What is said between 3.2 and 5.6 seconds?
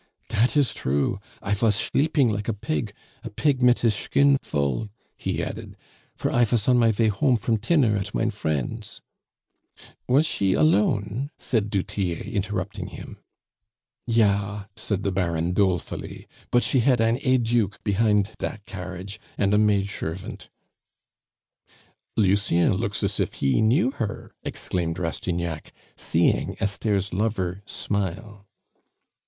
a pig mit his shkin full," he